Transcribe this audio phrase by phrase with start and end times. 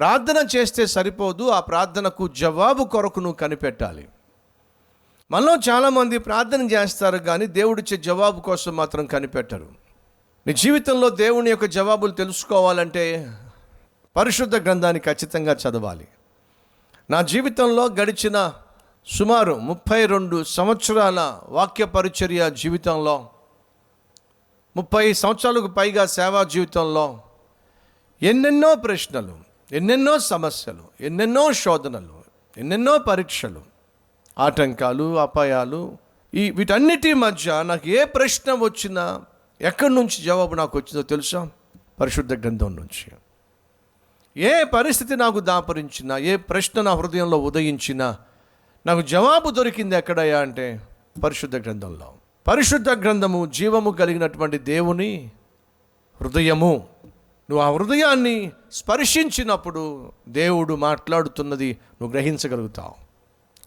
[0.00, 4.08] ప్రార్థన చేస్తే సరిపోదు ఆ ప్రార్థనకు జవాబు కొరకు నువ్వు కనిపెట్టాలి.
[5.30, 9.66] మనలో చాలామంది ప్రార్థన చేస్తారు కానీ దేవుడిచ్చే జవాబు కోసం మాత్రం కనిపెట్టరు.
[10.46, 13.32] నీ జీవితంలో దేవుని యొక్క జవాబులు తెలుసుకోవాలంటే
[14.16, 16.08] పరిశుద్ధ గ్రంథాన్ని ఖచ్చితంగా చదవాలి.
[17.10, 18.52] నా జీవితంలో గడిచిన
[19.06, 23.28] సుమారు ముప్పై రెండు సంవత్సరాల వాక్య పరిచర్య జీవితంలో
[24.76, 27.20] ముప్పై సంవత్సరాలకు పైగా సేవా జీవితంలో
[28.22, 32.20] ఎన్నెన్నో ప్రశ్నలు ఎన్నెన్నో సమస్యలు ఎన్నెన్నో శోధనలు
[32.56, 33.62] ఎన్నెన్నో పరీక్షలు
[34.38, 35.96] ఆటంకాలు అపాయాలు
[36.34, 39.22] ఈ వీటన్నిటి మధ్య నాకు ఏ ప్రశ్న వచ్చినా
[39.60, 41.50] ఎక్కడి నుంచి జవాబు నాకు వచ్చిందో తెలుసా?
[42.00, 43.12] పరిశుద్ధ గ్రంథం నుంచి.
[44.36, 48.16] ఏ పరిస్థితి నాకు దాపరించినా ఏ ప్రశ్న నా హృదయంలో ఉదయించినా
[48.86, 50.80] నాకు జవాబు దొరికింది ఎక్కడయ్యా అంటే
[51.24, 52.12] పరిశుద్ధ గ్రంథంలో.
[52.46, 55.30] పరిశుద్ధ గ్రంథము జీవము కలిగినటువంటి దేవుని
[56.20, 56.86] హృదయము.
[57.50, 62.94] నువ్వు ఆ హృదయాన్ని స్పర్శించినప్పుడు దేవుడు మాట్లాడుతున్నది నువ్వు గ్రహించగలుగుతావు.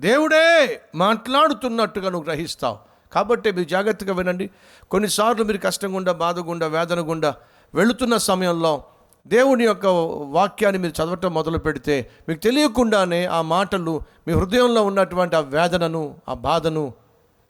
[0.00, 2.78] దేవుడే మాట్లాడుతున్నట్టుగా నువ్వు గ్రహిస్తావు.
[3.12, 4.50] కాబట్టి మీరు జాగ్రత్తగా వినండి.
[4.90, 7.34] కొన్నిసార్లు మీరు కష్టం గుండా బాధ గుండా వేదన గుండా
[7.74, 8.84] వెళుతున్న సమయంలో
[9.26, 9.86] దేవుని యొక్క
[10.30, 16.34] వాక్యాన్ని మీరు చదవటం మొదలు పెడితే మీకు తెలియకుండానే ఆ మాటలు మీ హృదయంలో ఉన్నటువంటి ఆ వేదనను ఆ
[16.34, 16.92] బాధను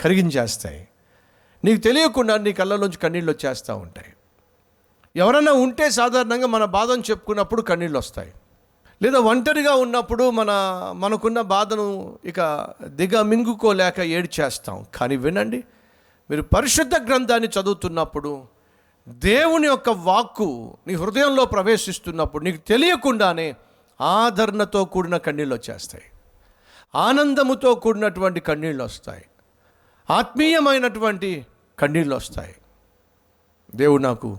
[0.00, 0.88] కరిగించేస్తాయి.
[1.64, 4.12] నీకు తెలియకుండా నీ కళ్ళలోంచి కన్నీళ్ళు వచ్చేస్తూ ఉంటాయి.
[5.16, 8.32] ఎవరైనా ఉంటే సాధారణంగా మన బాధను చెప్పుకున్నప్పుడు కన్నీళ్ళు వస్తాయి.
[9.02, 10.48] లేదా ఒంటరిగా ఉన్నప్పుడు మన
[10.96, 14.86] మనకున్న బాధను ఇక దిగ మింగుకోలేక ఏడ్చేస్తాం.
[14.94, 15.64] కానీ వినండి
[16.30, 18.42] మీరు పరిశుద్ధ గ్రంథాన్ని చదువుతున్నప్పుడు
[19.08, 23.54] దేవుని యొక్క వాక్కు నీ హృదయంలో ప్రవేశిస్తున్నప్పుడు నీకు తెలియకుండానే
[24.00, 26.04] ఆదరణతో కూడిన కన్నీళ్ళు వచ్చేస్తాయి.
[26.94, 29.24] ఆనందముతో కూడినటువంటి కన్నీళ్ళు వస్తాయి.
[30.10, 31.46] ఆత్మీయమైనటువంటి
[31.78, 32.54] కన్నీళ్ళు వస్తాయి.
[33.74, 34.38] దేవుడు నాకు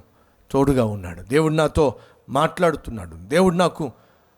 [0.52, 1.22] తోడుగా ఉన్నాడు.
[1.22, 1.96] దేవుడు నాతో
[2.30, 3.16] మాట్లాడుతున్నాడు.
[3.16, 3.92] దేవుడు నాకు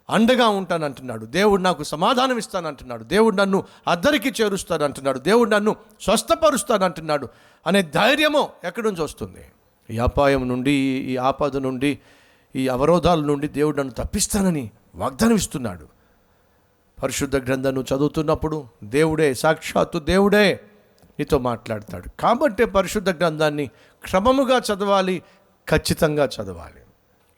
[0.09, 1.25] అండగా ఉంటానంటున్నాడు.
[1.25, 3.03] దేవుడు నాకు సమాధానం ఇస్తానంటున్నాడు.
[3.03, 5.19] దేవుడు నన్ను అద్దరికి చేరుస్తానంటున్నాడు.
[5.19, 7.27] దేవుడు నన్ను స్వస్థపరుస్తానంటున్నాడు
[7.67, 9.45] అనే ధైర్యము ఎక్కడి నుంచి వస్తుంది?
[9.89, 10.71] ఈ అపాయం నుండి
[11.07, 12.00] ఈ ఆపద నుండి
[12.55, 15.88] ఈ అవరోధాల నుండి దేవుడు నన్ను తప్పిస్తానని వాగ్దానం ఇస్తున్నాడు.
[17.03, 20.59] పరిశుద్ధ గ్రంథాన్ని చదువుతున్నప్పుడు దేవుడే సాక్షాత్తు దేవుడే
[21.19, 22.21] నీతో మాట్లాడతాడు.
[22.21, 23.69] కాబట్టి పరిశుద్ధ గ్రంథాన్ని
[24.05, 25.23] క్రమముగా చదవాలి
[25.69, 26.81] ఖచ్చితంగా చదవాలి.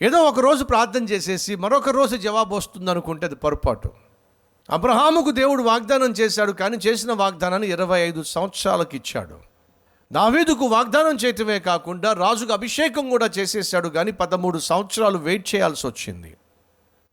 [0.01, 3.89] ఏదో ఒక రోజు ప్రార్థన చేసేసి మరొక రోజు జవాబు వస్తుంది అనుకుంటే అది పొరపాటు.
[4.69, 9.35] అబ్రహాముకు దేవుడు వాగ్దానం చేశాడు కానీ చేసిన వాగ్దానాన్ని ఇరవై ఐదు సంవత్సరాలకు ఇచ్చాడు.
[10.13, 16.37] దావీదుకు వాగ్దానం చేయటమే కాకుండా రాజుకు అభిషేకం కూడా చేసేసాడు కానీ పదమూడు సంవత్సరాలు వెయిట్ చేయాల్సి వచ్చింది.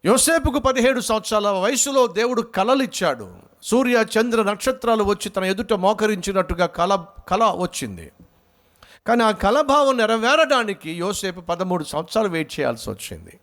[0.05, 3.31] యోసేపుకు పదిహేడు సంవత్సరాల వయసులో దేవుడు కలలిచ్చాడు.
[3.63, 8.13] సూర్య చంద్ర నక్షత్రాలు వచ్చి తన ఎదుట మోకరించినట్టుగా కల కళ వచ్చింది.
[9.07, 13.41] కానీ ఆ కలభావం నెరవేరడానికి యోసేపు పదమూడు సంవత్సరాలు వెయిట్ చేయాల్సి వచ్చింది.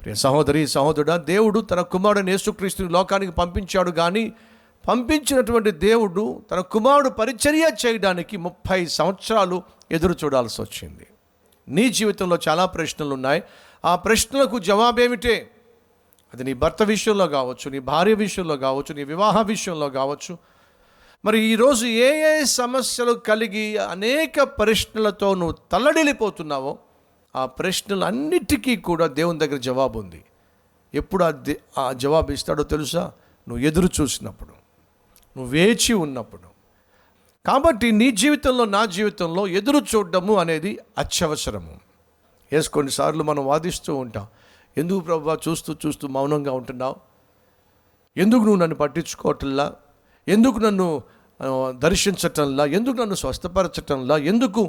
[0.00, 4.32] ప్రియ సహోదరి సహోదరుడా దేవుడు తన కుమారుడు యేసుక్రీస్తుని లోకానికి పంపించాడు కానీ
[4.88, 11.06] పంపించినటువంటి దేవుడు తన కుమారుడు పరిచర్య చేయడానికి ముప్పై సంవత్సరాలు ఎదురు చూడాల్సి వచ్చింది.
[11.68, 13.42] నీ జీవితంలో చాలా ప్రశ్నలు ఉన్నాయి.
[13.84, 15.50] ఆ ప్రశ్నలకు జవాబేమిటే?
[16.34, 20.38] అది నీ భర్త విషయంలో కావచ్చు నీ భార్య విషయంలో కావచ్చు నీ వివాహ విషయంలో కావచ్చు
[21.24, 26.78] మరి ఈరోజు ఏ ఏ సమస్యలు కలిగి అనేక ప్రశ్నలతో నువ్వు తల్లడిల్లిపోతున్నావో
[27.36, 30.24] ఆ ప్రశ్నలన్నిటికీ కూడా దేవుని దగ్గర జవాబు ఉంది
[30.94, 33.12] ఎప్పుడు ఆ దే- ఆ జవాబు ఇస్తాడో తెలుసా?
[33.48, 34.50] నువ్వు ఎదురు చూసినప్పుడు
[35.36, 36.42] నువ్వు వేచి ఉన్నప్పుడు.
[37.46, 41.80] కాబట్టి నీ జీవితంలో నా జీవితంలో ఎదురు చూడడము అనేది అత్యవసరము.
[42.52, 44.26] ఎస్ కొన్నిసార్లు మనం వాదిస్తూ ఉంటాం.
[44.78, 46.96] ఎందుకు ప్రభు చూస్తూ చూస్తూ మౌనంగా ఉంటున్నావు?
[48.16, 49.72] ఎందుకు నువ్వు నన్ను పట్టించుకోవటంలా?
[50.26, 51.02] ఎందుకు నన్ను
[51.78, 52.66] దర్శించటంలా?
[52.66, 54.16] ఎందుకు నన్ను స్వస్థపరచటంలా?
[54.16, 54.62] ఎందుకు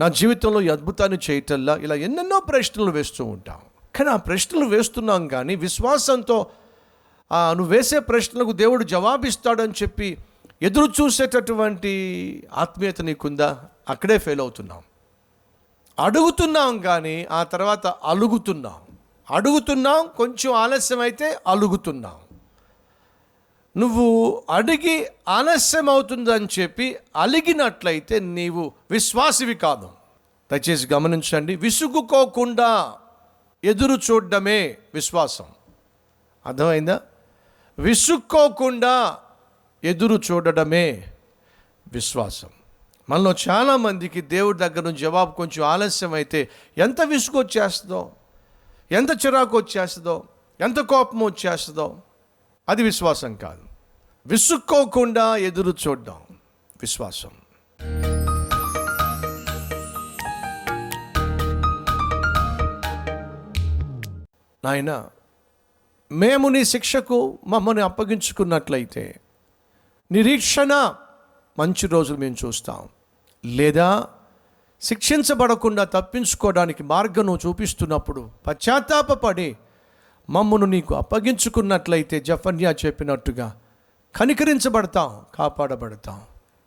[0.00, 1.76] నా జీవితంలో ఈ అద్భుతాన్ని చేయటంలా?
[1.76, 3.60] ఇలా ఎన్నెన్నో ప్రశ్నలు వేస్తూ ఉంటాం.
[3.96, 6.38] కానీ ఆ ప్రశ్నలు వేస్తున్నాం కానీ విశ్వాసంతో
[7.30, 10.08] ఆ, నువ్వు వేసే ప్రశ్నలకు దేవుడు జవాబిస్తాడని చెప్పి
[10.62, 11.92] ఎదురు చూసేటటువంటి
[12.54, 13.48] ఆత్మీయత నీకుందా?
[13.88, 14.82] అక్కడే ఫెయిల్ అవుతున్నాం.
[15.98, 18.78] అడుగుతున్నాం కానీ ఆ తర్వాత అలుగుతున్నాం.
[19.30, 22.16] అడుగుతున్నాం కొంచెం ఆలస్యం అయితే అలుగుతున్నాం.
[23.76, 29.90] నువ్వు అడిగి ఆలస్యం అవుతుందని చెప్పి అలిగినట్లయితే నీవు విశ్వాసివి కాదు.
[30.52, 32.94] దయచేసి గమనించండి విసుగుకోకుండా
[33.64, 35.44] ఎదురు చూడడమే విశ్వాసం.
[36.46, 37.00] అర్థమైందా?
[37.78, 39.18] విసుక్కోకుండా
[39.84, 41.12] ఎదురు చూడడమే
[41.92, 42.48] విశ్వాసం.
[43.10, 46.48] మనలో చాలామందికి దేవుడి దగ్గర నుంచి జవాబు కొంచెం ఆలస్యం అయితే
[46.78, 48.10] ఎంత విసుగు వచ్చేస్తుందో
[48.92, 50.24] ఎంత చిరాకు వచ్చేస్తుందో
[50.60, 52.02] ఎంత కోపం వచ్చేస్తుందో
[52.68, 53.62] అది విశ్వాసం కాదు.
[54.26, 56.16] విసుక్కోకుండా ఎదురు చూడడం
[56.80, 57.30] విశ్వాసం.
[64.64, 65.08] నాయన
[66.12, 69.20] మేము నీ శిక్షకు మమ్మల్ని అప్పగించుకున్నట్లయితే
[70.12, 70.94] నిరీక్షణ
[71.58, 72.88] మంచి రోజులు మేము చూస్తాం.
[73.44, 74.08] లేదా
[74.82, 79.56] శిక్షించబడకుండా తప్పించుకోవడానికి మార్గం చూపిస్తున్నప్పుడు పశ్చాత్తాపపడి
[80.32, 83.60] మమ్మను నీకు అప్పగించుకున్నట్లయితే జఫన్యా చెప్పినట్టుగా
[84.16, 86.20] కనికరించబడతాం కాపాడబడతాం.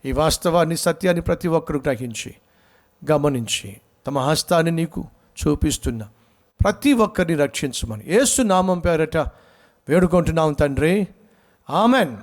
[0.06, 2.36] ఈ వాస్తవాన్ని సత్యాన్ని ప్రతి ఒక్కరు గ్రహించి
[3.12, 3.78] గమనించి
[4.08, 5.06] తమ హస్తాన్ని నీకు
[5.48, 6.08] చూపిస్తున్న
[6.64, 8.04] ప్రతి ఒక్కరిని రక్షించమని.
[8.08, 9.18] ఏసు నామం పేరట
[9.90, 11.08] వేడుకుంటున్నాం తండ్రి.
[11.70, 12.18] ఆమెన్.